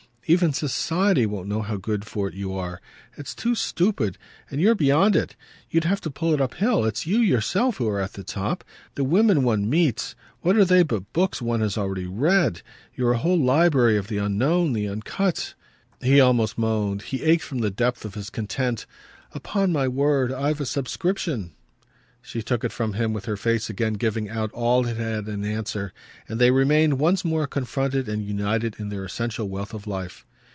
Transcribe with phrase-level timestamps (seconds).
[0.27, 2.79] Even 'society' won't know how good for it you are;
[3.17, 4.17] it's too stupid,
[4.49, 5.35] and you're beyond it.
[5.69, 8.63] You'd have to pull it uphill it's you yourself who are at the top.
[8.95, 12.61] The women one meets what are they but books one has already read?
[12.95, 15.53] You're a whole library of the unknown, the uncut."
[16.01, 18.85] He almost moaned, he ached, from the depth of his content.
[19.33, 21.51] "Upon my word I've a subscription!"
[22.23, 25.43] She took it from him with her face again giving out all it had in
[25.43, 25.91] answer,
[26.29, 30.23] and they remained once more confronted and united in their essential wealth of life.